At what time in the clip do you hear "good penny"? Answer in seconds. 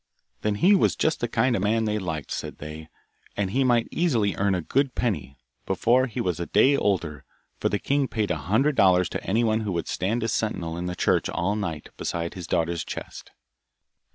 4.63-5.37